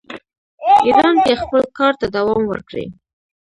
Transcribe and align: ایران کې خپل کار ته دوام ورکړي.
ایران 0.85 1.15
کې 1.25 1.33
خپل 1.41 1.61
کار 1.77 1.93
ته 1.99 2.05
دوام 2.15 2.41
ورکړي. 2.47 2.85